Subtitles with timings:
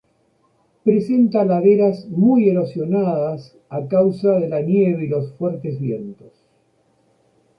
[0.83, 6.33] Presenta laderas muy erosionadas a causa de la nieve y los fuertes vientos.